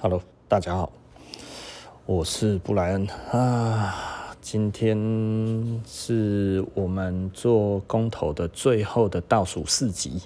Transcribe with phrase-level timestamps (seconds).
[0.00, 0.92] Hello，大家好，
[2.06, 4.32] 我是布莱恩啊。
[4.40, 4.96] 今天
[5.84, 10.22] 是我们做公投的最后的倒数四集，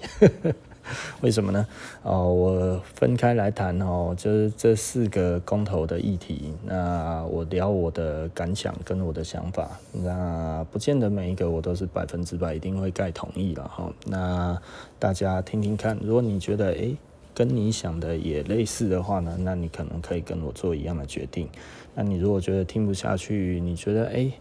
[1.21, 1.65] 为什么呢？
[2.03, 6.53] 哦，我分开来谈哦，就是这四个公投的议题。
[6.63, 13.91] 那我聊我的感想跟我的想法，那不见得每一个我都是百分之百一定会盖同意了哈。
[14.05, 14.55] 那
[14.99, 16.95] 大家听听看，如果你觉得诶
[17.33, 21.49] 跟你想的也类似的话呢，那你可能可以跟我做一样的决定。
[21.95, 24.33] 那你如果觉得听不下去，你觉得诶，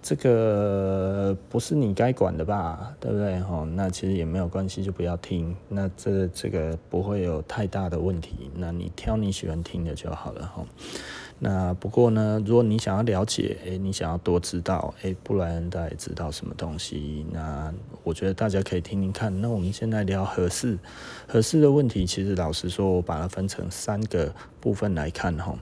[0.00, 3.40] 这个不是你该管的吧，对不对？
[3.40, 5.54] 哈，那其实也没有关系，就不要听。
[5.68, 8.50] 那这这个不会有太大的问题。
[8.54, 10.64] 那你挑你喜欢听的就好了哈。
[11.40, 17.24] 那不过呢，如果你想要了解，诶，你想要多知道，诶，布莱恩大概知道什么东西？
[17.32, 19.40] 那我觉得大家可以听听看。
[19.40, 20.76] 那我们现在聊合适，
[21.28, 25.56] 合适的问题，其实老实说，我把它分成三个部分来看哈。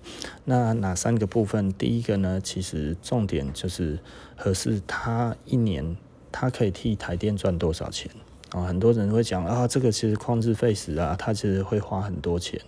[0.45, 1.71] 那哪三个部分？
[1.75, 3.99] 第一个呢，其实重点就是
[4.35, 5.97] 合适，它一年
[6.33, 8.11] 它可以替台电赚多少钱
[8.53, 8.63] 啊？
[8.63, 12.59] 很多人会讲啊，这个其实旷日费时啊，它其实会花很多钱。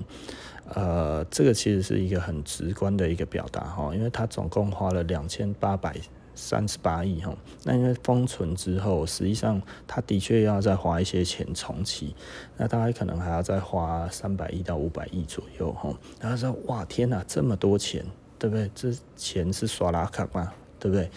[0.74, 5.96] 呃，这个其实是一个很直观的一个表达哈，因为它总共花了两千八百
[6.34, 12.14] 三十八亿哈，那因为封存之后，实际上它的确要再花一些钱重启，
[12.56, 15.92] 那大概可能还要再花三百亿到五百亿左右哈。
[16.20, 18.04] 然后说哇天哪，这么多钱，
[18.38, 18.70] 对不对？
[18.74, 21.10] 这钱是刷拉卡嘛，对不对？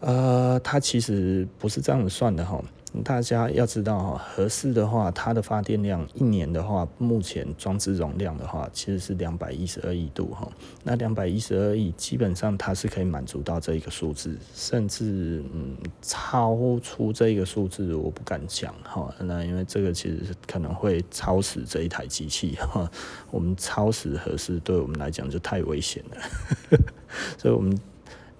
[0.00, 2.62] 呃，它其实不是这样子算的哈。
[3.04, 10.50] 大家要知道哈，核四的话，它的发电量一年的话，目前装置容量的话，其实是两百一十二亿度哈。
[10.82, 19.14] 那两百一十二亿，基本上它是可以满足到这一个数字，甚至嗯超出这一个数字，我不敢讲哈。
[19.20, 22.90] 那因为这个其实是可能会超时这一台机器哈。
[23.30, 26.78] 我们超时核四，对我们来讲就太危险了。
[27.38, 27.78] 所以我们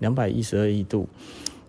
[0.00, 1.08] 两百一十二亿度。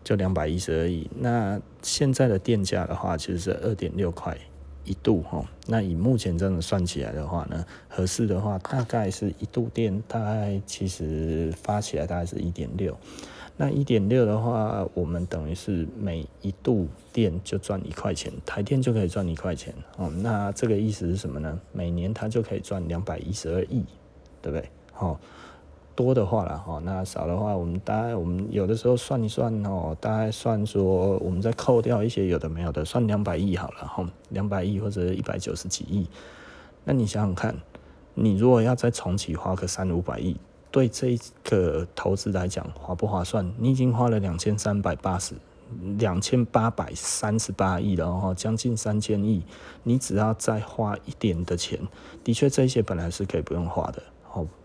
[0.03, 1.09] 就两百一十而已。
[1.19, 4.37] 那现在的电价的话，其实是二点六块
[4.83, 5.45] 一度哈。
[5.67, 12.97] 那以目前这样算起来的话呢，合适的话大概是一度电，大概其实发起来大概是一点六。
[13.57, 20.09] 那一点六的话，我们等于是每一度电就赚一块钱，台电就可以赚一块钱哦。
[20.09, 21.59] 那这个意思是什么呢？
[21.71, 23.85] 每年它就可以赚两百一十二亿，
[24.41, 24.67] 对不对？
[24.91, 25.19] 好。
[25.95, 36.07] 多的话了哈，那少的话，我们大概我们有的时候算一算哦，大概算说我们再扣掉一些有的没有的，算两百亿好了哈，两百亿或者一百九十几亿。
[36.83, 37.55] 那你想想看，
[38.13, 40.35] 你如果要再重启花个三五百亿，
[40.71, 43.51] 对这个投资来讲划不划算？
[43.57, 45.35] 你已经花了两千三百八十
[45.97, 49.43] 两千八百三十八亿了哈，将近三千亿，
[49.83, 51.79] 你只要再花一点的钱，
[52.23, 54.01] 的确这些本来是可以不用花的。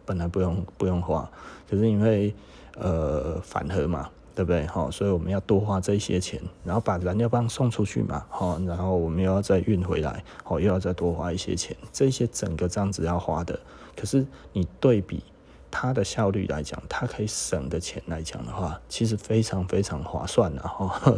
[0.06, 1.28] 本来不用不用花，
[1.68, 2.34] 可是因为
[2.78, 4.66] 呃反核嘛，对不对？
[4.66, 13.58] 好，所以我们要多花这些钱，然后把燃料棒送出去嘛，好，然后我们又要再运回来，哦，又要再多花一些钱，这些整个这样子要花的。
[13.96, 15.22] 可是你对比
[15.70, 21.14] 它的效率来讲，它可以省的钱来讲的话，其实非常非常划算的哈，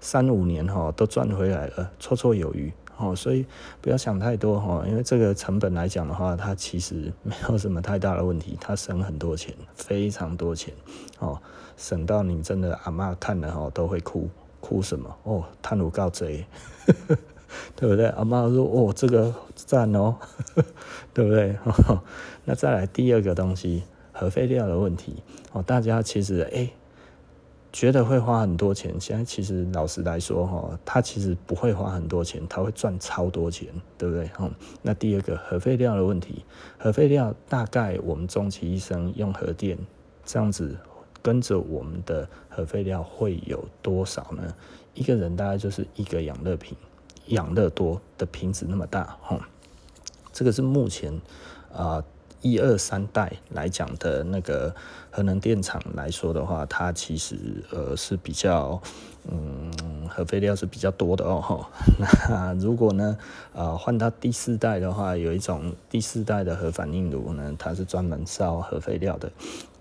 [0.00, 2.72] 三五年哈都赚回来了，绰绰有余。
[3.00, 3.46] 哦，所以
[3.80, 10.74] 不要想太多哈，因为这个成本来讲的话，它其实没有什么太大的问题，它省很多钱，非常多钱，
[11.18, 11.40] 哦，
[11.76, 14.28] 省到你真的阿嬷看了哈都会哭，
[14.60, 15.16] 哭什么？
[15.22, 16.44] 哦，贪污告贼，
[17.74, 18.06] 对不对？
[18.08, 20.16] 阿嬷说哦，这个赞哦，
[21.14, 21.56] 对不对？
[22.44, 25.22] 那再来第二个东西，核废料的问题，
[25.52, 26.70] 哦，大家其实哎。
[27.72, 34.26] 觉得会花很多钱，现在其实老实来说哈，他其实不会花很多钱，他会赚超多钱，对不对？
[34.28, 34.50] 哈，
[34.82, 36.44] 那第二个核废料的问题，
[36.78, 39.78] 核废料大概我们终其一生用核电
[40.24, 40.76] 这样子
[41.22, 44.52] 跟着我们的核废料会有多少呢？
[44.94, 46.76] 一个人大概就是一个养乐瓶，
[47.26, 49.48] 养乐多的瓶子那么大，哈，
[50.32, 51.20] 这个是目前
[51.72, 52.02] 啊。
[52.42, 54.74] 一二三代来讲的那个
[55.10, 57.36] 核能电厂来说的话，它其实
[57.70, 58.80] 呃是比较
[59.30, 59.70] 嗯
[60.08, 61.66] 核废料是比较多的哦。
[62.30, 63.16] 那如果呢
[63.52, 69.30] 呃换到第四代的话，有一种第四代的核反应炉呢，它是专门烧核废料的。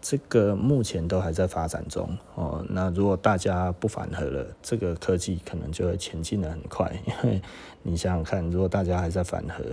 [0.02, 2.66] 这个目前都还在发展中哦。
[2.70, 6.90] 那如果大家不反核了，这个科技可能就会前进的很快。
[7.06, 7.42] 因为
[7.84, 9.64] 你想想看，如果大家还在反核。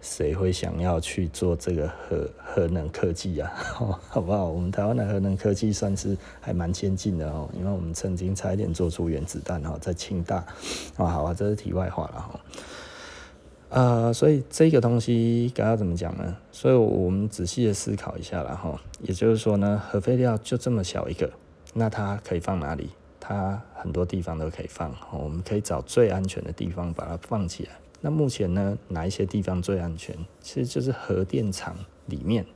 [0.00, 3.50] 谁会想要去做这个核核能科技啊？
[4.08, 4.46] 好不好？
[4.46, 10.36] 我们台湾的核能科技算是还蛮先进的哦，因为我们曾经差一点做出原子弹哈，在清大
[10.96, 11.06] 啊。
[11.06, 12.40] 好啊，这是题外话了哈。
[13.70, 16.36] 呃，所以这个东西该要怎么讲呢？
[16.52, 18.80] 所以我们仔细的思考一下了哈。
[19.00, 21.30] 也就是说呢，核废料就这么小一个，
[21.74, 22.90] 那它可以放哪里？
[23.20, 27.72] 它很多地方都可以放，我们可以找最安全的地方把它放起来。
[28.00, 30.14] 那目前呢，哪一些地方最安全？
[30.40, 32.46] 其实就是核电厂里面，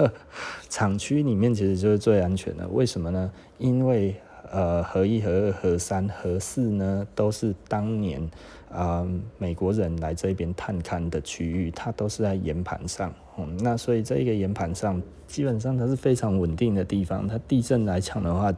[0.70, 2.68] 厂区里面其实就是最安全的。
[2.68, 3.32] 为什么呢？
[3.58, 4.14] 因为
[4.52, 8.30] 呃，核一、核二、核三、核四呢，都是当年
[8.70, 9.04] 啊、
[9.38, 13.12] 美国人来这边探勘的区域，它都是在岩盘上。
[13.38, 18.52] 嗯，那所以这个岩盘上基本上它是非常稳定的地方，它地震来讲的话，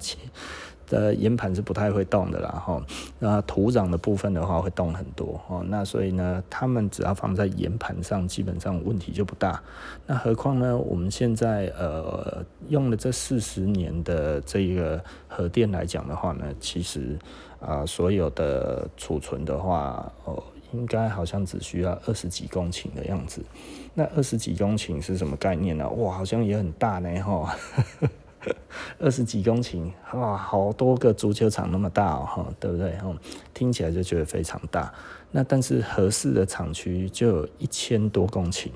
[0.89, 2.83] 的岩盘是不太会动的啦，哈，
[3.19, 9.63] 那土壤的部分的话会动很多，哦，那所以呢，他们只要放在岩盘上，基本上问题就不大。
[10.07, 17.19] 那何况呢，我们现在呃用了这四十年的这个核电来讲的话呢，其实
[17.61, 20.41] 啊、所有的储存的话，哦，
[20.73, 23.43] 应该好像只需要二十几公顷的样子。
[23.95, 25.89] 那二十几公顷是什么概念呢？
[25.91, 27.57] 哇，好像也很大呢，哈。
[28.99, 32.99] 二十几公顷，哇，好多个足球场那么大哦，哈对不对？
[33.53, 34.93] 听起来就觉得非常大。
[35.31, 38.71] 那但是合适的厂区就有一千多公顷。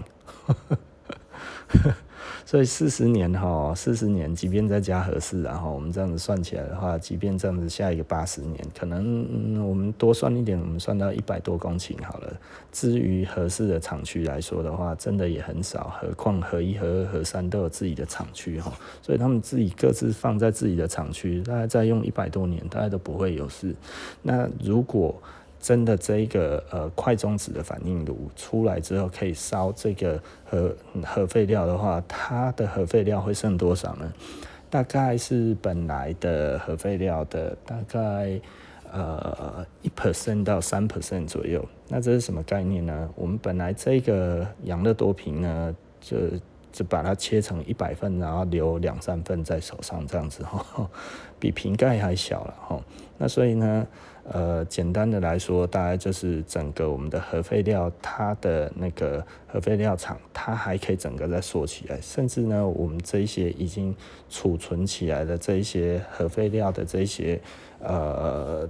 [2.44, 12.32] 所以四十年哈，四十年，即便再加合适，然后我们这样子算起来的话，即便这样子下一个八十年，可能、我们多算一点，我们算到一百多公顷好了。
[12.70, 15.94] 至于合适的厂区来说的话，真的也很少。
[16.00, 23.74] 何况核一、和二、和三都有自己的厂区哈，所以他们自己各自放在自己的厂区，大概再用一百多年，大概都不会有事。
[24.20, 25.14] 那如果
[25.62, 30.74] 真的这一个呃快中子的反应炉出来之后，可以烧这个核
[31.04, 34.12] 核废料的话，它的核废料会剩多少呢？
[34.68, 38.40] 大概是本来的核废料的大概
[38.90, 41.64] 呃一 percent 到三 percent 左右。
[41.88, 43.08] 那这是什么概念呢？
[43.14, 46.16] 我们本来这个养乐多瓶呢，就
[46.72, 50.90] 就把它切成一百份，然后留两三份在手上，这样子哈，
[51.38, 52.80] 比瓶盖还小了哈。
[53.16, 53.86] 那所以呢？
[54.24, 63.94] 呃，简单的来说，大概就是整个我们的核废料，它的那个核废料厂，它还可以整个再缩起来，甚至呢，我们这一些已经
[64.30, 67.40] 储存起来的这一些核废料的这一些
[67.80, 68.68] 呃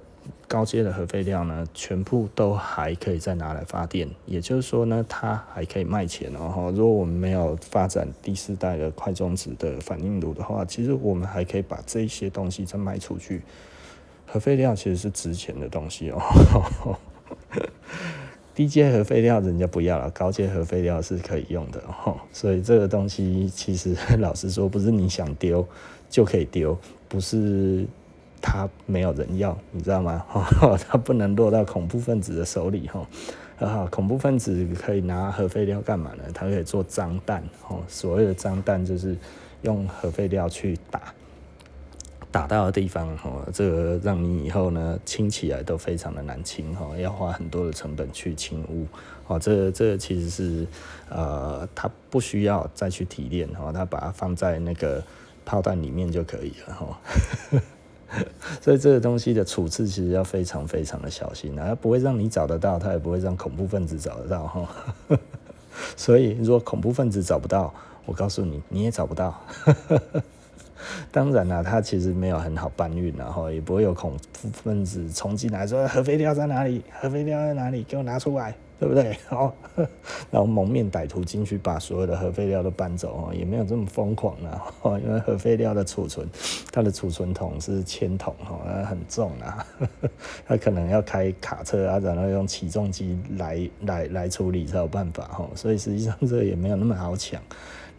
[0.49, 4.09] 高阶的核废料呢，全部都还可以再拿来发电。
[4.25, 6.73] 也就是说呢，它还可以卖钱哦。
[6.75, 13.43] 如果我们没有发展第四代的快中子的反应炉的话，其实我们还可以把这一些东西再卖出去。
[14.33, 16.19] 核废料其实是值钱的东西哦，
[18.55, 22.17] 低阶核废料人家不要了，高阶核废料是可以用的哦。
[22.33, 25.69] 所以这个东西其实 老实说，不是你想丢
[26.09, 26.79] 就可以丢，
[27.11, 27.87] 不是
[28.41, 30.25] 它没有人要，你知道吗？
[30.89, 33.07] 它不能落到恐怖分子的手里哈。
[33.59, 36.25] 啊，恐怖分子可以拿核废料干嘛呢？
[36.33, 37.83] 它可以做脏弹哦。
[37.87, 39.15] 所谓的脏弹就是
[39.61, 41.13] 用核废料去打。
[42.33, 48.87] 打到的地方，哦，这个让你以后呢清起来都非常的难清，哈，要花很多的成本去清污，
[49.27, 50.67] 哦，这、这其实是，
[51.11, 55.05] 呃，它不需要再去提炼，哈，它把它放在那个
[55.45, 57.01] 炮弹里面就可以了，哈，
[58.63, 64.69] 所以这个东西的处置其实要非常非常的小心，它不会让你找得到，它也不会让恐怖分子找得到，哈，
[65.97, 67.73] 所以如果恐怖分子找不到，
[68.07, 69.39] 我告诉你，你也找不到。
[71.11, 76.83] 当然啦，它其实没有很好搬运，然后也不会有恐怖分子冲进来说核废料在哪里？
[77.01, 77.83] 核废料在哪里？
[77.85, 79.17] 给我拿出来，对不对？
[79.29, 79.55] 好
[80.31, 84.63] 然后蒙面歹徒进去把所有的核废料都搬走，也没有这么疯狂啊。
[85.03, 86.29] 因为核废料的储存，
[86.71, 89.67] 它的储存桶是铅桶，哈，很重啊，
[90.47, 97.41] 它可能要开卡车啊，然后用起重机来来来处理才有办法，哈，所以实际上这也没有那么好抢。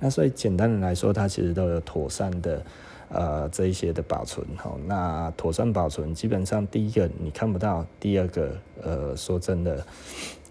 [0.04, 2.62] 那所以简单的来说，它其实都有妥善的。
[3.10, 9.86] 呃，这一些的保存，哈，那妥善保存，基本上第一个你看不到，第二个，呃，说真的。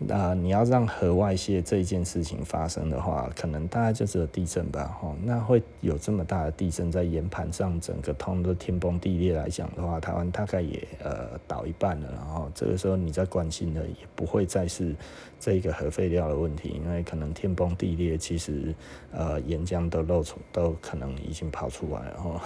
[0.06, 14.94] 那你要让核外泄这件事情发生的话，可能大概就只有地震吧，吼，那会有这么大的地震在岩盘上，整个通的天崩地裂来讲的话，台湾大概也呃倒一半了，然后这个时候你在关心的也不会再是
[15.38, 18.74] 这个核废料的问题，因为可能天崩地裂，其实
[19.12, 22.40] 呃岩浆都漏出，都可能已经跑出来了，吼。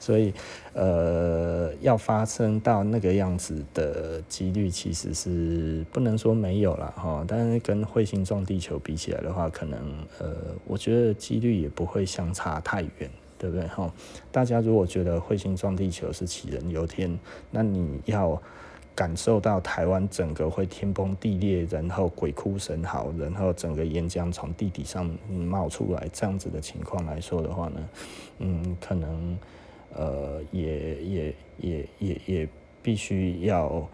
[0.00, 0.32] 所以，
[0.72, 9.78] 呃，要发生到那个样子的几率其实是不能说没有了哈，但是跟彗星撞地球比起来的话，可能
[10.18, 10.34] 呃，
[10.66, 13.92] 我觉得几率也不会相差太远，对不对哈？
[14.30, 17.18] 大家如果觉得彗星撞地球是杞人忧天，
[17.50, 18.40] 那你要
[18.94, 27.88] 感受到台湾整个会天崩地裂，然后鬼哭神嚎，然后整个岩浆从地底上冒出来这样子的情况来说的话呢，
[28.38, 29.38] 嗯，可能
[29.94, 32.48] 呃也也也也也
[32.82, 33.88] 必须要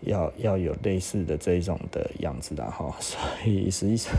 [0.00, 4.14] 要要有类似的这种的样子的哈， 所以实际上。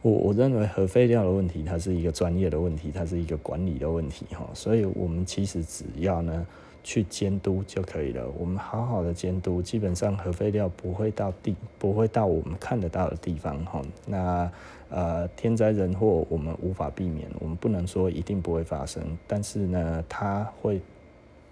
[0.00, 6.46] 我我认为核废料的问题，它是一个专业的问题，它是一个管理的问题哈，所以我们其实只要呢
[6.84, 8.24] 去监督就可以了。
[8.38, 13.82] 我们好好的监督，基本上核废料不会到地，不会到我们看得到的地方哈。
[14.06, 14.48] 那
[14.90, 20.80] 呃天灾人祸我们无法避免，我们不能说一定不会发生，但是呢它会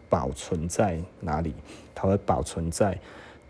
[0.09, 1.55] 保存在哪里？
[1.95, 2.99] 它会保存在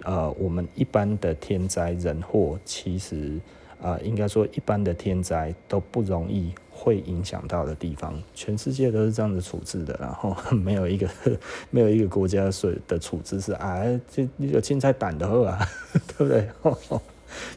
[0.02, 3.38] 呃我们一般的天灾人祸其实。
[3.78, 11.06] 啊、呃，应该说一般的天灾都不容易会影响到的地方，全世界都是这样子处置的，然后 没有一个
[11.70, 15.58] 没有一个国家所的处置是啊，这有青菜胆的话，
[16.16, 16.48] 对不对？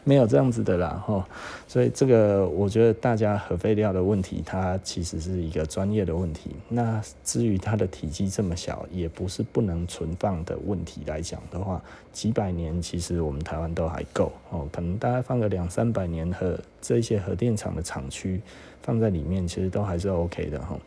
[0.04, 1.24] 没有这样子的啦，吼，
[1.68, 6.52] 所以这个我觉得大家核废料的问题，它其实是一个专业的问题。
[6.68, 18.42] 那至于它的体积这么小，也不是不能存放的问题来讲的话，几百年其实我们台湾都还够哦，可能大概放个两三百年核这些核电厂的厂区
[18.82, 20.78] 放在里面，其实都还是 OK 的哈。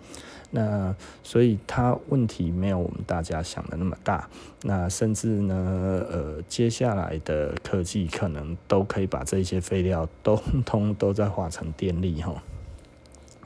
[0.54, 4.28] 那所以它问题没有我们大家想的那么大，
[4.62, 12.42] 那甚至呢，呃，接下来的科技可能都可以把这些废料通通都在化成电力哈。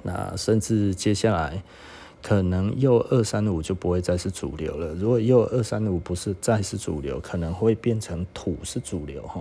[0.02, 1.62] 那甚至接下来
[2.22, 4.92] 可能铀二三五就不会再是主流了。
[4.94, 9.40] 如果铀二三五不是再是主流，可能会变成土是主流哈。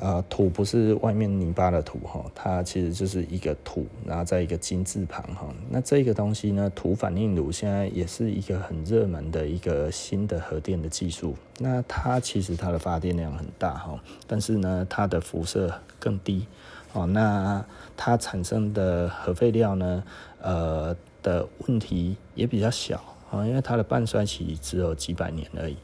[0.00, 5.46] 啊，土不是外面泥巴的土哈，它其实就是一个土，然后在一个金字旁哈。
[5.68, 11.36] 那这个东西呢，土反应炉现在也是一个很热门的一个新的核电的技术。
[11.58, 16.46] 那它其实它的发电量很大哈，但是呢，它的辐射更低
[16.94, 17.06] 哦。
[17.06, 17.64] 那
[17.96, 20.02] 它产生的核废料呢，
[20.40, 25.76] 呃的问题也比较小啊，因为它的半衰期只有几百年而已。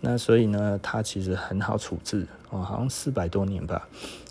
[0.00, 3.88] 那所以呢，它其实很好处置哦，好像四百多年吧，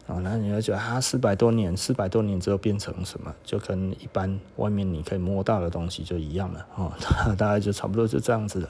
[0.07, 3.33] 啊，那你要觉得它，四百多年，四百多年之后变成什么？
[3.43, 6.91] 就跟一般外面你可以摸到的东西就一样了哦，
[7.37, 8.69] 大概就差不多就这样子了，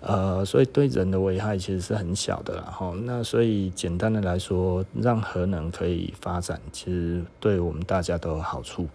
[0.00, 2.92] 呃，所以对人的危害其实是很小的啦哈。
[3.04, 8.88] 那所以简单的来说，让核能可以发展，其实对我们大家都有好处。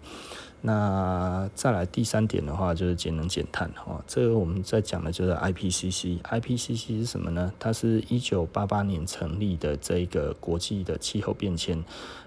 [0.64, 4.02] 那再来第三点的话，就是节能减碳哈。
[4.06, 6.22] 这个我们在讲的就是 IPCC。
[6.22, 7.52] IPCC 是什么呢？
[7.58, 11.82] 它是一九八八年成立的这个国际的气候变迁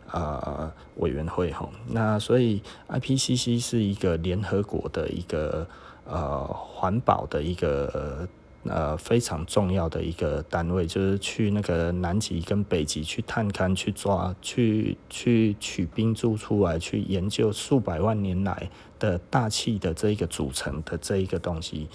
[0.07, 1.69] 啊委员会哈。
[1.87, 5.65] 那所以 IPCC 是一个联合国的一个
[6.05, 8.27] 呃环保的一个。
[8.67, 21.87] 呃非常重要的一个单位，就是去那个南极跟北极去探勘、去抓、去去取冰柱出来，去研究数百万年来的大气的这一个组成的这一个东西，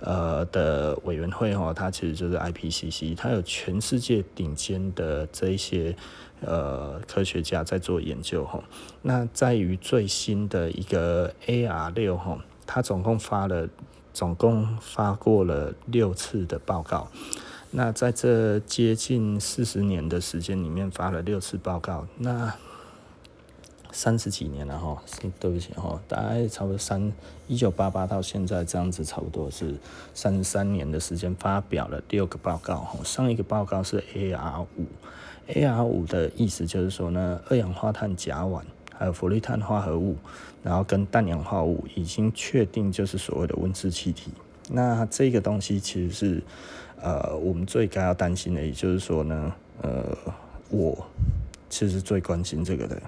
[0.00, 5.96] 呃的委员会哈，它其实就是 IPCC，它有全世界顶尖的这一些
[6.40, 8.62] 呃科学家在做研究哈。
[9.02, 13.68] 那在于最新的一个 AR 六哈，它总共发了。
[14.20, 17.08] 总共发过了六次的报告，
[17.70, 22.52] 那在这接近四十年的时间里面发了六次报告，那
[23.92, 25.02] 三十几年了哈，
[25.38, 27.10] 对不起哈，大概差不多三
[27.48, 29.76] 一九八八到现在这样子，差不多是
[30.12, 33.02] 三十三年的时间发表了六个报告哈。
[33.02, 34.84] 上一个报告是 AR 五
[35.48, 38.60] ，AR 五的意思就是说呢，二氧化碳甲烷。
[38.92, 40.18] 还有氟氯碳化合物，
[40.62, 44.30] 然后跟氮氧化物已经确定就是所谓的温室气体。
[44.68, 46.42] 那这个东西其实是
[47.00, 49.52] 呃我们最该要担心的，也就是说呢，
[49.82, 50.16] 呃，
[50.70, 51.06] 我
[51.68, 53.02] 其实最关心这个的。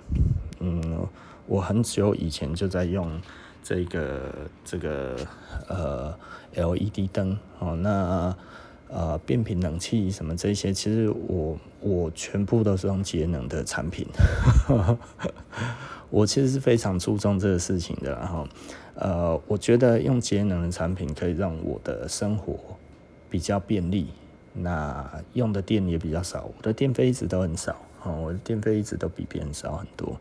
[0.61, 1.07] 嗯，
[1.47, 3.21] 我很久以前就在用
[3.63, 4.33] 这个
[4.65, 5.17] 这个
[5.69, 6.15] 呃
[6.55, 8.37] LED 灯哦，那
[8.89, 11.59] 呃变频冷气什么这些，其实我。
[11.85, 14.07] 我全部都是用节能的产品，
[16.13, 18.13] 我其实是非常注重这个事情的。
[18.13, 18.47] 然后，
[18.95, 22.55] 呃，我觉得用节能的产品可以让我的生活
[23.31, 24.09] 比较便利，
[24.53, 27.75] 那用的电也比较少，我的电费一直都很少，
[28.23, 30.15] 我的电费一直都比别人少很多。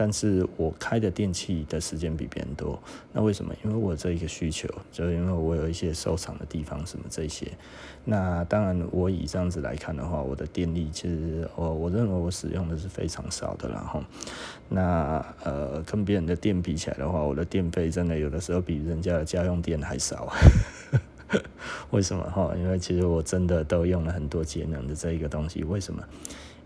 [0.00, 2.80] 但是我开的电器的时间比别人多，
[3.12, 3.52] 那为什么？
[3.64, 7.48] 因为我这一个需求，就因为我有一些收藏的地方什么这些。
[8.04, 14.00] 那当然，我以这样子来看的话，我的电力其实我我认为我使用的是非常少的，然后，
[14.68, 20.32] 那呃跟别人的电比起来的话，我的电费真的有的时候比人家的家用电还少。
[21.90, 22.54] 为什么哈？
[22.56, 25.64] 因为其实我真的都用了很多节能的这一个东西。
[25.64, 26.02] 为什么？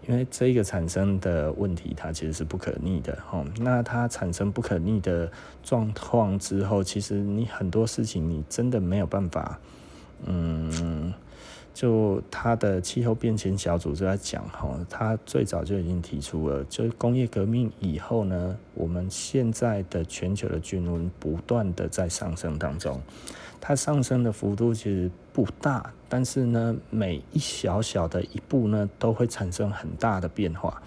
[0.06, 3.44] 因为这个产生的问题，它其实是不可逆的哈。
[3.61, 5.30] 那它产生不可逆的
[5.62, 9.59] 状况之后，其实你很多事情你真的没有办法，
[10.26, 11.12] 嗯。
[11.75, 23.00] 就他的气候变迁小组就在讲哈，他最早就已经提出了，就是工业革命以后呢，我们现在的全球的均温不断的在上升当中，
[23.59, 30.83] 它上升的幅度其实不大，但是呢，每一小小的一步呢，都会产生很大的变化。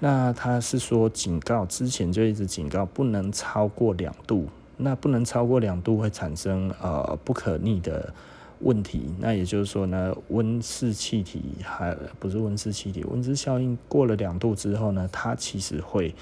[0.00, 8.12] 那他是说警告，之前就一直警告不能超过两度，那不能超过两度会产生呃不可逆的。
[8.60, 16.14] 问题，那也就是说呢，温室气体还不是温室气体，温室效应过了两度之后呢，它其实会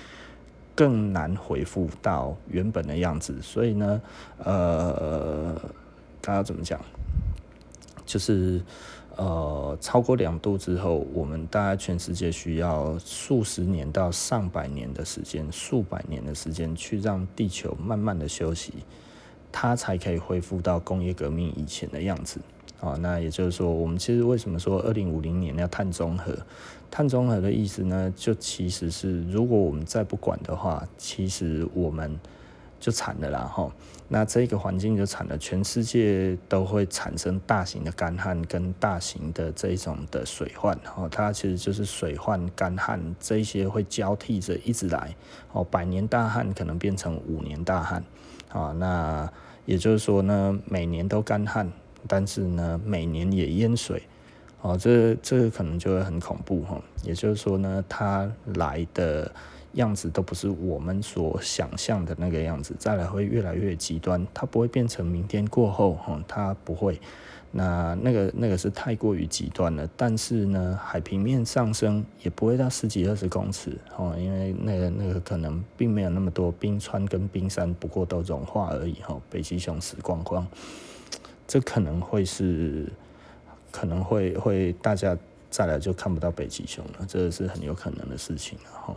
[0.74, 3.40] 更难恢复到原本的样子。
[3.40, 4.02] 所以呢，
[4.38, 5.54] 呃，
[6.20, 6.80] 大家怎么讲？
[8.04, 8.60] 就是
[9.16, 18.74] 呃，超过两度之后，我们大概全世界需要数十年到上百年的时间，数百年的时间去让地球慢慢的休息。
[19.56, 22.40] 它才可以恢复到工业革命以前的样子
[22.80, 22.96] 啊。
[23.00, 26.36] 那也就是说，我们其实为什么说二零五零年要碳中和？
[26.90, 32.18] 碳中和的意思呢，就其实是如果我们再不管的话，其实我们
[32.80, 33.70] 就惨了啦哈。
[34.08, 41.08] 那这个环境就惨了，全世界都会产生大型的干旱跟大型的这种的水患哦。
[41.08, 45.14] 它其实就是水患、干旱这些会交替着一直来
[45.52, 45.64] 哦。
[45.64, 48.04] 百年大旱可能变成五年大旱
[48.54, 48.72] 啊。
[48.78, 49.30] 那
[49.66, 51.70] 也就是说呢，每年都干旱，
[52.08, 54.02] 但是呢，每年也淹水，
[54.62, 56.80] 哦，这这个可能就会很恐怖哈。
[57.02, 59.30] 也就是说呢，它来的
[59.72, 67.00] 样子都不是我们所想象的那个样子，再来会越来越极端，它不会变成明天过后哈，它不会。
[67.56, 79.16] 那那个那个是太过于极端了，但是呢，海平面上升也不会到十几二十公尺哦，因为那个那个可能并没有那么多冰川跟冰山，不过都融化而已哈。
[79.30, 80.44] 北极熊死光光，
[81.46, 82.92] 这可能会是
[83.70, 85.16] 可能会会大家
[85.48, 88.92] 再来就看不到北极熊了，这是很有可能的事情哈。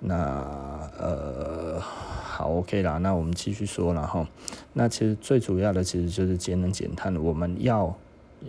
[0.00, 4.26] 那呃，好，OK 啦，那我们继续说了哈。
[4.72, 7.84] 那其实最主要的其实就是节能减碳，我们要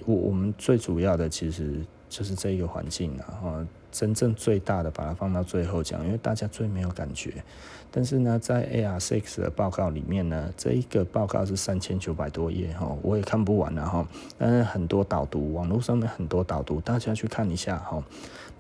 [0.06, 3.66] 我我们最主要的其实就是这一个环境然后。
[3.92, 7.44] 真正最大的把它放到最后讲，因为大家最没有感觉。
[7.92, 14.08] 但是呢，在 A R Six 的报告里面呢，这一个报告是三千九百多页哈，我也看不完了哈。
[14.38, 18.02] 但是很多导读，网络上面很多导读，大家去看一下哈。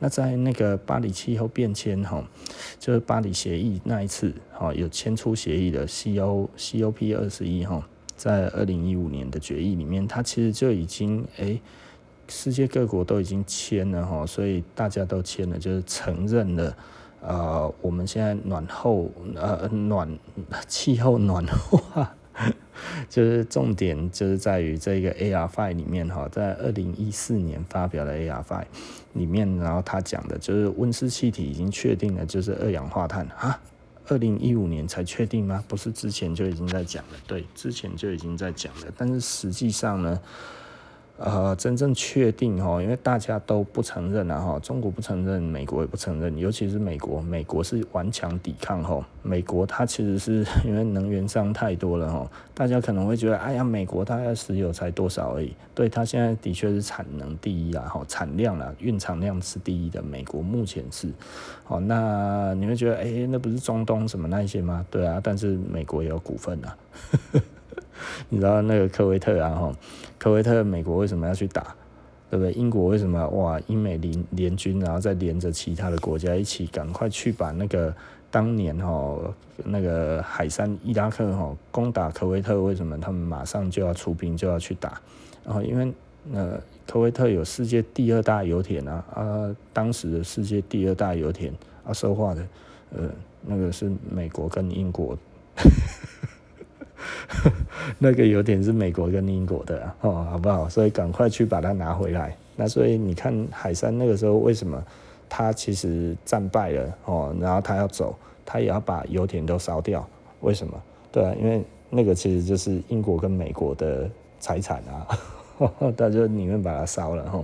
[0.01, 2.21] 那在那个巴黎气候变迁哈，
[2.79, 11.61] 就是巴黎协议那一次哈，有签出协议的 CO COP 二十一哈，在二零一五年的决议里面，它其实就已经诶。
[12.33, 16.77] 世界各国都已经签了哈，所以大家都签了，就是承认了，
[17.19, 20.17] 呃，我们现在暖后呃暖
[20.65, 22.15] 气候暖化，
[23.09, 28.63] 就是重点就是在于这个 arfi 里面哈，在二零一四年发表的 arfi
[29.13, 33.59] 里面，然后他讲的就是温室气体已经确定了，就是二氧化碳啊，
[34.07, 35.63] 二零一五年才确定吗？
[35.67, 37.17] 不是之前就已经在讲了？
[37.27, 40.19] 对，之前就已经在讲了，但是实际上呢？
[41.23, 49.05] 呃，真正确定哈，因为大家都不承认啊哈，中国不承认，美国也不承认，尤其是美国，美国是顽强抵抗哈。
[49.21, 61.07] 美国它其实是 因为能源商太多了哈，大家可能会觉得，哎呀，美国它的石油才多少而已，对，它现在的确是产能第一啊哈，产量啊，蕴藏量是第一的，美国目前是，
[61.63, 64.83] 好，那你会觉得，哎、那不是中东什么那些吗？
[64.89, 66.75] 对啊，但是美国也有股份啊。
[68.29, 69.49] 你知道那个科威特啊？
[69.51, 69.73] 哈，
[70.17, 71.75] 科威特美国为什么要去打？
[72.29, 72.53] 对不对？
[72.53, 73.59] 英国为什么哇？
[73.67, 77.93] 英美联联军，然后再连着其他的国家一起，赶快去把那个
[78.31, 79.17] 当年哈
[79.65, 82.61] 那个海珊伊拉克哈攻打科威特？
[82.61, 85.01] 为什么他们马上就要出兵就要去打？
[85.43, 85.93] 然后因为
[86.33, 92.47] 呃科威特有世界第二大油田啊啊，当时的世界第二大油田啊，说话的
[92.95, 93.09] 呃
[93.45, 95.17] 那个是美国跟英国。
[97.99, 100.67] 那个油田是美国跟英国的哦，好不好？
[100.69, 102.35] 所以赶快去把它拿回来。
[102.55, 104.83] 那所以你看海山那个时候为什么
[105.27, 110.07] 他其实战败了哦，然后他要走，他也要把油田都烧掉。
[110.41, 110.81] 为什么？
[111.11, 114.09] 对啊，因为那个其实就是英国跟美国的
[114.39, 115.07] 财产啊，
[115.97, 117.43] 他就宁愿把它烧了哈。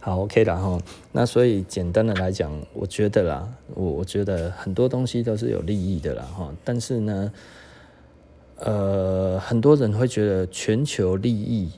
[0.00, 0.78] 好，OK 了哈。
[1.12, 7.32] 那所以简单的来讲，我觉得啦，我我觉得很多东西都是有利益的啦哈，但是呢。
[8.60, 11.70] 呃，很多人会觉得全球利益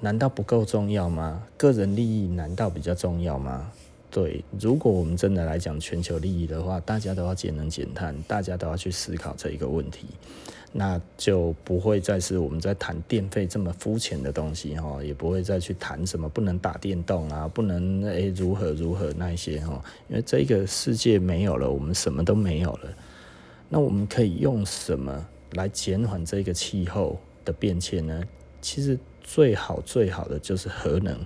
[0.00, 1.42] 难道不够重要吗？
[1.56, 3.70] 个人利益难道比较重要吗？
[4.10, 10.06] 对，如果我们真的来讲全球利益的话，大家都要节能减碳，大家都要去思考这一个问题，
[10.72, 22.88] 那就不会再是我们在谈电费这么肤浅的东西哈，也不会再去谈什么不能打电动啊，不能诶如何如何那一些哈，因为这个世界没有了，我们什么都没有了，
[23.68, 28.22] 那我们可以用什么来减缓这个气候的变迁呢？
[28.60, 31.18] 其实最好最好的就是核能，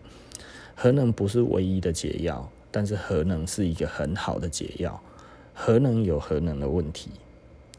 [0.75, 2.51] 核能不是唯一的解药。
[2.75, 4.99] 但是核能是一个很好的解药，
[5.53, 7.11] 核能有核能的问题，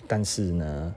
[0.08, 0.95] 但是呢，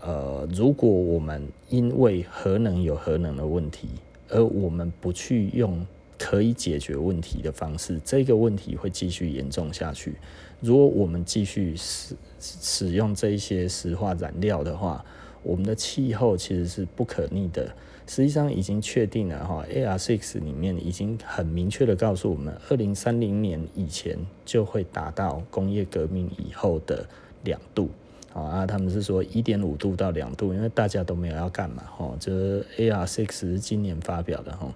[0.00, 3.86] 呃，如果我们因为核能有核能的问题，
[4.28, 5.86] 而我们不去用
[6.18, 10.16] 可以解决问题的方式，这个问题会继续严重下去。
[10.60, 15.04] 如果我们继续是使用这一些石化燃料的话，
[15.42, 17.72] 我们的气候其实是不可逆的。
[18.08, 27.04] 实际上已经确定了哈，AR6 里面已经很明确的告诉我们，二零三零年以前就会达到工业革命以后的
[27.42, 27.90] 两度
[28.32, 34.74] 啊，他们是说一点五度到两度，因为大家都没有要干嘛哈，就是 AR6 是今年发表的哈，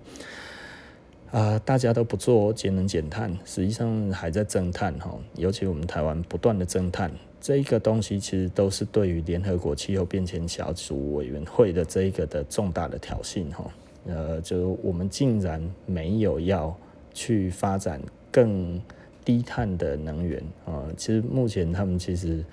[1.30, 7.12] 啊，大家都不做节能减碳，实际上还在增碳哈，尤其我们台湾不断的增碳。
[7.40, 13.70] 这一个东西其实都是对于联合国气候变迁小组委员会的这一个的重大的挑衅哈，
[14.06, 16.76] 呃，就我们竟然没有要
[17.14, 18.00] 去发展
[18.30, 18.80] 更
[19.24, 22.44] 低碳的能源啊，其实目前他们其实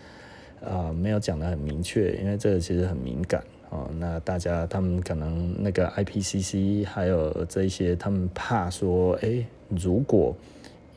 [0.64, 10.34] 啊没有讲得很明确，因为这个其实很敏感啊，那大家他们可能那个 IPCC 还有这些，他们怕说，诶，如果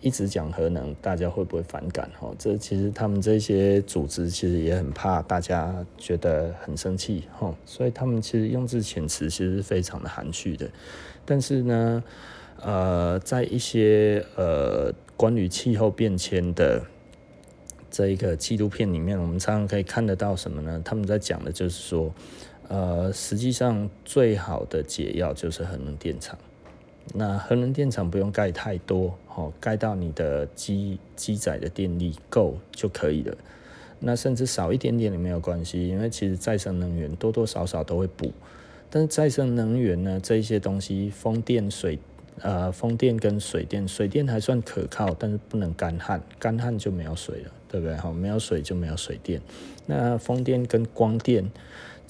[0.01, 2.11] 一直讲核能，大家会不会反感？
[2.19, 10.71] 哈，这其实他们这些组织其实也很怕大家觉得很生气，哈，所以他们其实用字遣词其实是非常的含蓄的。
[11.27, 12.03] 但是呢，
[12.63, 16.83] 呃，在一些呃关于气候变迁的
[17.91, 20.81] 这一个纪录片里面，我们常常可以看得到什么呢？
[20.83, 22.13] 他们在讲的就是说，
[22.69, 26.39] 呃，实际上最好的解药就是核能电厂。
[27.13, 33.37] 那核能电厂不用盖太多，哦，盖到你的机机载的电力够就可以了。
[33.99, 38.33] 那甚至少一点点也没有关系，因为其实再生能源多多少少都会补。
[38.89, 41.99] 但是再生能源呢，这一些东西，风电、水，
[42.41, 47.97] 呃，风电跟水电，水电还算可靠，但是不能干旱，干旱就没有水了，对不对？
[47.97, 49.41] 好，没有水就没有水电。
[49.87, 51.51] 那风电跟光电。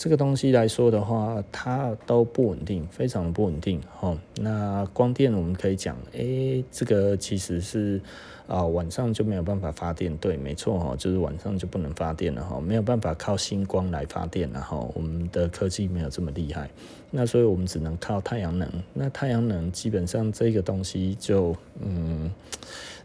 [0.01, 3.79] 这个东西来说的话，它都不稳定，非常的不稳定。
[4.01, 8.01] 哈，那光电我们可以讲，诶，这个其实是
[8.47, 10.17] 啊、晚上就没有办法发电。
[10.17, 14.79] 对，没错哈，就是晚上就不能发电了哈，没有办法靠星光来发电了哈。
[14.95, 16.71] 我们的科技没有这么厉害，
[17.11, 18.67] 那所以我们只能靠太阳能。
[18.95, 22.33] 那太阳能基本上这个东西就嗯，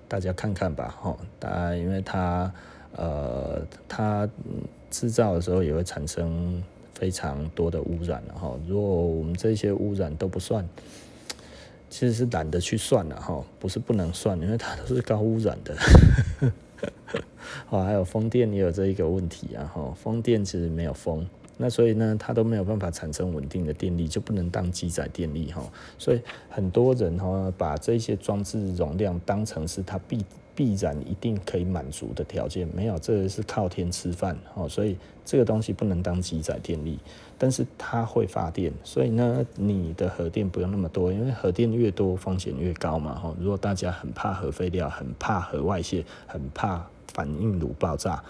[0.07, 2.49] 大家看看吧哈，大家因为它
[2.95, 4.29] 呃，它
[4.89, 6.63] 制造的时候也会产生。
[6.95, 10.67] 非常多的污染了哈，如果我们这些污染都不算，
[11.89, 15.75] 其实是懒得去算了哈，不是不能算，因为它都是高污染的。
[17.69, 21.27] 哦，还有风电也有这一个问题啊哈，风电其实没有风，
[21.57, 25.63] 那所以呢，它都没有办法产生稳定的电力，就不能当机载电力哈，
[25.97, 30.23] 所以很多人哈把这些装置容量当成是它必。
[30.55, 36.97] 必然一定可以满足的条件没有，这个是靠天吃饭哦，所以这个东西不能当机载电力，
[37.37, 43.35] 但是它会发电，所以呢，你的核电不用那么多，因为核电越多风险越高嘛哈。
[43.39, 48.23] 如果大家很怕核废料，很怕核外泄，很怕反应炉爆炸，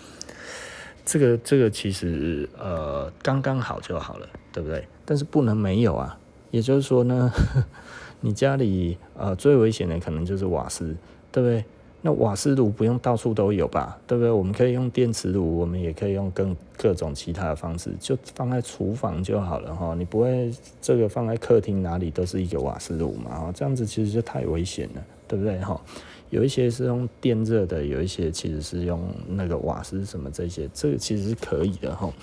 [1.06, 4.88] 这个这个其实呃刚刚好就好了，对不对？
[5.06, 6.18] 但是不能没有啊，
[6.50, 7.32] 也就是说呢，
[8.22, 10.96] 你家里呃最危险的可能就是瓦斯，
[11.32, 11.64] 对不对？
[12.08, 14.30] 那瓦斯炉不用到处都有吧，对不对？
[14.30, 19.96] 我们可以用电磁炉，我们也可以用更各种其他的方式，就放在厨房就好了哈。
[19.98, 23.32] 你不会这个放在客厅哪里都是一个瓦斯炉嘛？
[23.32, 25.82] 哈这样子其实就太危险了，对不对哈？
[26.30, 32.13] 有一些是用电热的，有一些其实是用那个瓦斯什么这些，这个其实是可以的哈。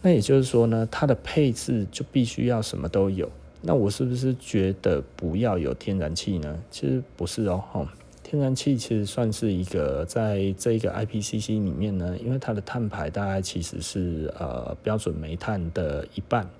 [0.00, 3.28] 那也就是说呢，它的配置就必须要什么都有。
[3.62, 6.56] 那我是不是觉得不要有天然气呢？
[6.70, 7.84] 其实不是哦，哈。
[8.28, 16.50] 天然气其实算是一个在这个 IPCC 里面呢，因为它的碳排大概其实是呃标准煤炭的一半，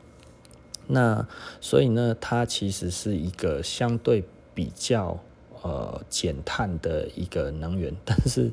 [0.87, 1.27] 那
[1.61, 4.23] 所以呢，它其实是一个相对
[4.55, 5.19] 比较
[5.63, 8.53] 呃减碳的一个能源， 但是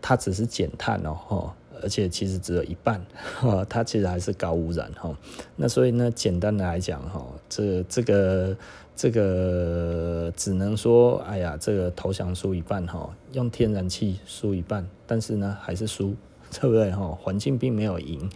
[0.00, 3.04] 它只是减碳哦，而且其实只有一半，
[3.68, 5.12] 它其实还是高污染哈。
[5.56, 8.56] 那所以呢，简单的来讲哈，这这个
[9.00, 16.14] 这个只能说，哎呀，这个投降输一半哈，用天然气输一半，但是呢还是输，
[16.60, 17.08] 对不对哈？
[17.18, 18.30] 环境并没有赢，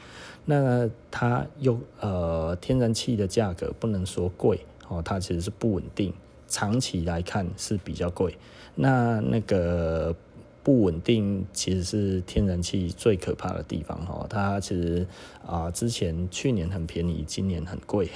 [0.46, 6.14] 那它又呃天然气的价格不能说贵哦，它其实是不稳定，
[6.48, 8.34] 长期来看是比较贵。
[8.74, 10.16] 那那个。
[10.64, 15.06] 不稳定其实是天然气最可怕的地方哈，它其实
[15.46, 18.08] 啊之前去年很便宜，今年很贵，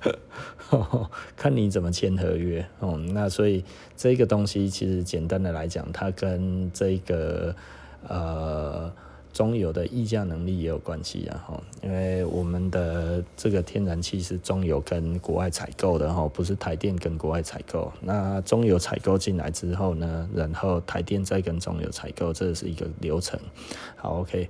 [1.36, 2.96] 看你怎么签合约哦。
[3.12, 3.64] 那所以
[3.96, 7.54] 这个东西其实简单的来讲，它跟这个
[8.06, 8.92] 呃。
[9.30, 17.92] 中油的议价能力也有关系啊，哈，因为我们的这个天然气是中油跟国外采购的哈，不是台电跟国外采购。
[18.00, 23.38] 那中油采购进来之后呢，然后台电再跟中油采购，这是一个流程。
[23.94, 24.48] 好，OK，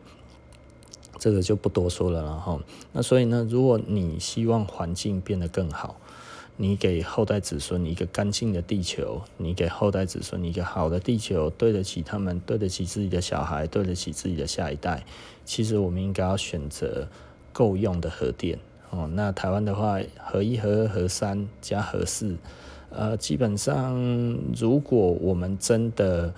[1.19, 2.61] 这个就不多说了，然后
[2.93, 5.97] 那所以呢，如果你希望环境变得更好。
[6.61, 15.05] 你给后代子孙一个干净的地球，你给后代子孙一个好的地球，对得起他们，对得起自己的小孩，对得起自己的下一代。
[15.45, 17.07] 其实我们应该要选择
[17.53, 18.59] 够用的核电
[18.91, 19.09] 哦。
[19.15, 22.37] 那台湾的话，核一、核二、核三加核四，
[22.91, 23.97] 呃，基本上
[24.57, 26.35] 如果我们真的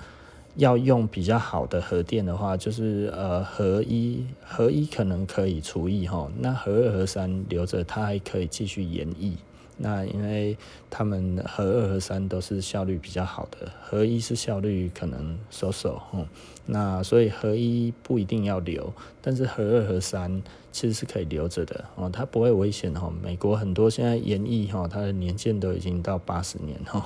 [0.57, 9.37] 要用比较好的核电的话，就是呃，核一、核一可能可以除役哈，那核二、核三留着，它还可以继续延役。
[9.83, 10.59] 那因为
[10.91, 15.99] 他们核二核三都是效率比较好的，核一是效率可能收手，
[16.67, 23.11] 那所以核一不一定要留，但是核二核三其实是可以留着的哦，它不会危险哈。
[23.23, 27.03] 美国很多现在延役哈，它的年限都已经到八十年哈，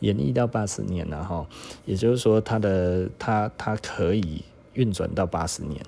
[0.00, 1.46] 演绎到八十年了哈，
[1.84, 4.42] 也就是说它的它它可以
[4.74, 5.80] 运转到八十年。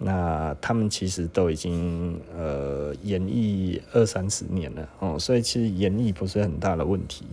[0.00, 7.24] 那他们其实都已经呃演绎二三十年了哦，所以其实演绎不是很大的问题，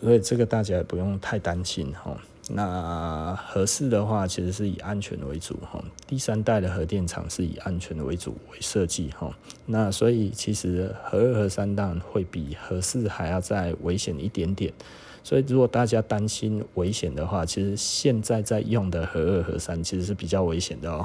[0.00, 2.16] 所以这个大家也不用太担心哈。
[2.48, 9.36] 那核四的话，其实是以安全为主哈，第三代的核电厂是以安全为主为设计哈。
[9.66, 14.72] 那所以其实核二核三当然会比核四还要再危险一点点。
[15.24, 21.04] 所以，如果大家担心危险的话，其实现在在用的核二、核三其实是比较危险的哦。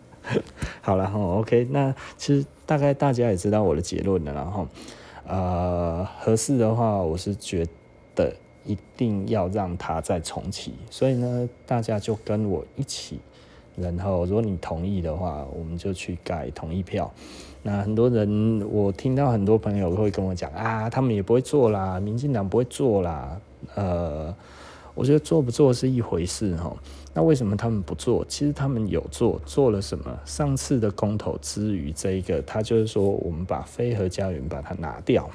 [0.80, 4.66] 好了哈，OK，那其实大概大家也知道我的结论了，然后
[5.26, 7.66] 呃，核四的话，我是觉
[8.14, 10.74] 得一定要让它再重启。
[10.90, 13.20] 所以呢，大家就跟我一起，
[13.76, 17.12] 然后如果你同意的话，我们就去盖同意票。
[17.62, 23.40] 那很多人，我听到很多朋友会跟我讲啊，他们也不会做啦，民进党不会做啦。
[23.76, 24.34] 呃，
[24.94, 26.74] 我觉得做不做是一回事哈。
[27.14, 28.24] 那为什么他们不做？
[28.26, 30.18] 其实他们有做，做了什么？
[30.24, 35.30] 上次的公投之于这一个，他就是说，我们把非核家园把它拿掉，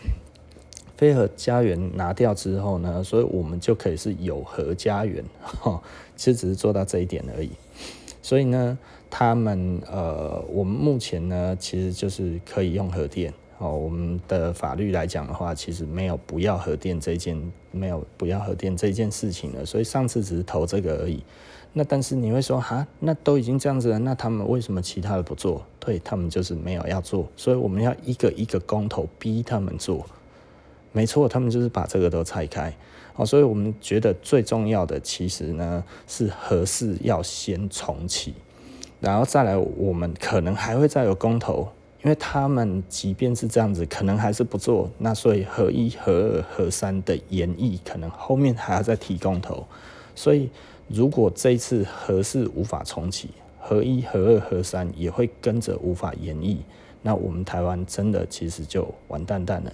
[0.98, 5.24] 非核家园拿掉之后呢，所以我们就可以是有核家园。
[5.40, 5.82] 哈，
[6.18, 7.52] 其实只是做到这一点而已。
[8.22, 8.78] 所以呢。
[9.10, 13.72] 他们呃，我们目前呢，其实就是可以用核电哦。
[13.72, 19.66] 我们的法律来讲的话，其实没有不要核电这件，没有不要核电这件事情了。
[19.66, 21.24] 所以上次只是投这个而已。
[21.72, 25.66] 那但是你会说哈，那都已经这样子了，那他们为什么其他的不做？
[25.80, 27.30] 对，他们就是没有要做。
[27.38, 30.06] 所以我们要一个一个公投逼他们做。
[30.98, 32.74] 没错，他们就是把这个都拆开。
[33.18, 38.34] 哦，所以我们觉得最重要的其实呢，是核四要先重启。
[39.00, 41.68] 然后再来，我们可能还会再有公投，
[42.04, 44.90] 因为他们即便是这样子，可能还是不做。
[44.98, 49.64] 那所以核一、核二、核三的延役，可能后面还要再提公投。
[50.16, 50.50] 所以
[50.88, 53.30] 如果这一次核四无法重启，
[53.60, 56.58] 核一、核二、核三也会跟着无法延役，
[57.04, 59.72] 那我们台湾真的其实就完蛋蛋了。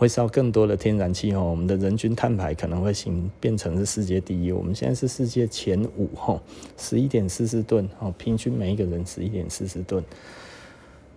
[0.00, 6.40] 会烧更多的天然气哦，我们的人均碳排可能会行变成是世界第一，我们现在是世界前五吼，
[6.78, 10.02] 十一点四四吨哦，平均每一个人十一点四四吨，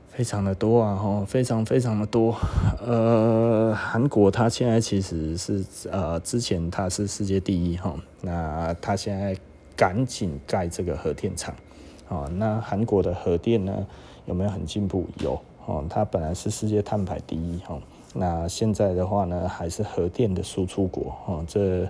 [0.10, 2.36] 非常的多啊吼，非常非常的多。
[2.86, 9.34] 呃，韩国它现在其实是呃之前它是世界第一哈，那它现在
[9.78, 11.56] 赶紧盖这个核电厂
[12.10, 13.88] 啊，那韩国的核电呢
[14.26, 15.08] 有没有很进步？
[15.22, 17.80] 有哦，它本来是世界碳排第一哈。
[18.14, 21.90] 那现在的话呢，还是核电的输出国哦，这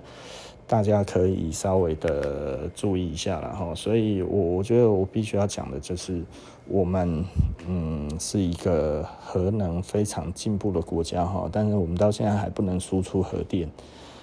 [0.66, 3.74] 大家可以稍微的注意一下了哈。
[3.74, 6.22] 所以我我觉得我必须要讲的就是，
[6.66, 7.24] 我们
[7.68, 13.68] 嗯是一个核能非常进步的国家哈，但是我们到现在还不能输出核电。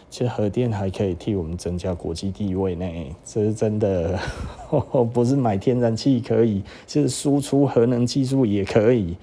[0.09, 2.85] 其实核电还可以替我们增加国际地位呢，
[3.23, 4.19] 这是真的，
[5.13, 9.15] 不是买天然气可以，其实输出核能技术也可以。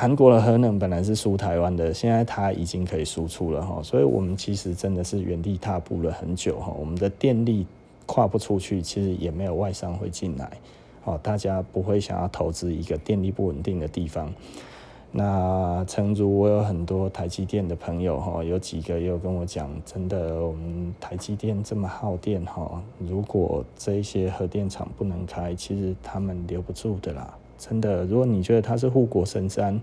[0.00, 7.66] 韩国的核能本来是输台湾的，现在它已经可以输出了哈，所以我们其实真的是原地踏步了很久哈，我们的电力
[8.06, 10.52] 跨不出去，其实也没有外商会进来，
[11.22, 14.32] 大家不会想要投资一个电力不稳定的地方。
[15.12, 27.36] 那诚如我有很多台积电的朋友哈，有几个也有跟我讲，真的，我们台积电这么耗电哈，如果这些核电厂不能开，其实他们留不住的啦。
[27.60, 29.78] 真的，如果你觉得它是护国神山，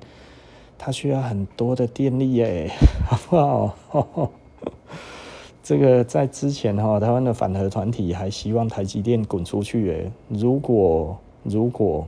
[0.80, 2.72] 它需要很多的电力耶，
[3.08, 4.32] 好不好？
[5.62, 10.12] 这个在之前哈，台湾的反核团体还希望台积电滚出去耶。
[10.30, 12.08] 如果如果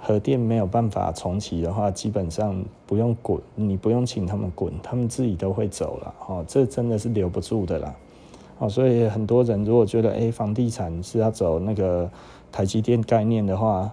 [0.00, 6.14] 核电没有办法重启的话，基本上不用滚，你不用请他们滚，他们自己都会走了。
[6.28, 7.94] 哦，这真的是留不住的啦。
[8.58, 12.10] 哦，所以很多人如果觉得，哎，房地产是要走那个
[12.52, 13.90] 台积电概念的话，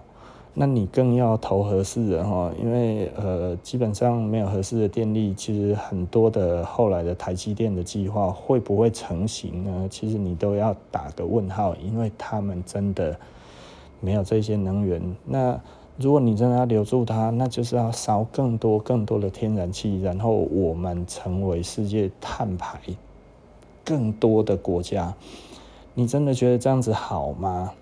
[0.58, 9.86] 那你更要投合适的哈，因为呃，基本上没有合适的电力，其实很多的后来的台积电的计划会不会成型呢？
[9.90, 13.14] 其实你都要打个问号，因为他们真的
[14.00, 15.14] 没有这些能源。
[15.26, 15.60] 那
[15.98, 22.80] 如果你真的要留住它，那就是要烧更多更多的天然气，然后我们成为世界碳排
[23.84, 25.14] 更多的国家。
[25.92, 27.72] 你真的觉得这样子好吗？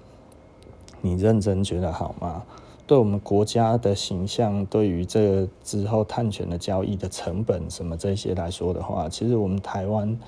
[1.01, 2.43] 你认真觉得好吗？
[2.87, 10.19] 对我们国家的形象，对于这之后碳权的交易的成本什么这些来说的话，其实我们台湾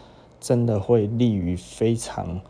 [0.41, 2.41] 真的会立于非常。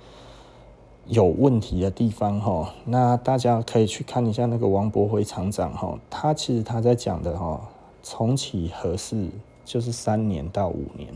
[1.09, 7.61] 有问题的地方哈，那大家可以去看一下那个王博辉厂长哈，他其实他在讲的哈，
[8.03, 9.29] 重启合适
[9.65, 11.15] 就是三年到五年，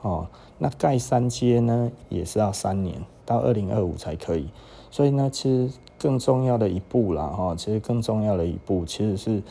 [0.00, 4.48] 哦，那盖三阶呢也是要三年到二零二五才可以，
[4.90, 9.42] 所以呢，其实更重要的一步啦哈，其实更重要的一步其实是。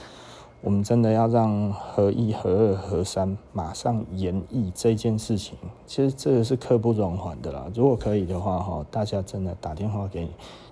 [0.60, 5.56] 我们真的要让合一、合二、合三马上延役这件事情，
[5.86, 7.68] 其实这个是刻不容缓的啦。
[7.76, 10.28] 如果可以的话，哈，大家真的打电话给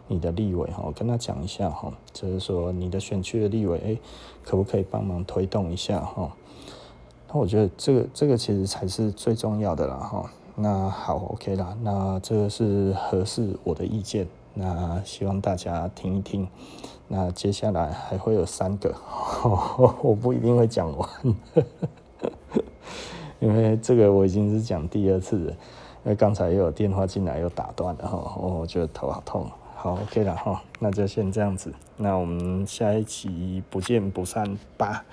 [0.07, 3.97] 你的立委，哈，跟他讲一下，哈，就是说你的选区的立委，哎，
[4.43, 6.31] 可不可以帮忙推动一下，哈？
[7.31, 10.29] 那我觉得这个这个其实才是最重要的啦，哈。
[10.55, 16.48] 那好，OK 啦，那这个是合适我的意见，那希望大家听一听。
[17.08, 18.91] 那接下来还会有三个，
[20.02, 21.08] 我不一定会讲完，
[23.39, 29.46] 因为这个我已经是讲第二次了，因为刚才又有电话进来又打断了哈，我觉得头好痛。
[29.76, 35.06] 好，OK 了哈，那就先这样子，那我们下一期不见不散吧。